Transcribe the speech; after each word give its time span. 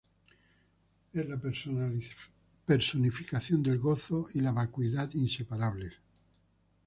Es 1.13 1.29
la 1.29 1.37
personificación 2.65 3.61
del 3.61 3.77
gozo 3.77 4.25
y 4.33 4.41
la 4.41 4.51
vacuidad 4.51 5.13
inseparables. 5.13 5.93